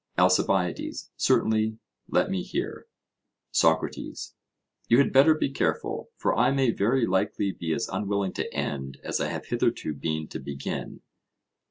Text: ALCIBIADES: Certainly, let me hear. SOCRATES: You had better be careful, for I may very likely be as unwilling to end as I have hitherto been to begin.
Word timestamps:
ALCIBIADES: 0.17 1.11
Certainly, 1.15 1.77
let 2.09 2.31
me 2.31 2.41
hear. 2.41 2.87
SOCRATES: 3.51 4.33
You 4.87 4.97
had 4.97 5.13
better 5.13 5.35
be 5.35 5.51
careful, 5.51 6.09
for 6.15 6.35
I 6.35 6.49
may 6.49 6.71
very 6.71 7.05
likely 7.05 7.51
be 7.51 7.71
as 7.73 7.87
unwilling 7.87 8.33
to 8.33 8.51
end 8.51 8.97
as 9.03 9.21
I 9.21 9.27
have 9.27 9.45
hitherto 9.45 9.93
been 9.93 10.27
to 10.29 10.39
begin. 10.39 11.01